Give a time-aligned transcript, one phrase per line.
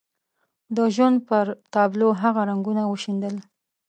[0.75, 3.35] د ژوند پر تابلو هغه رنګونه وشيندل.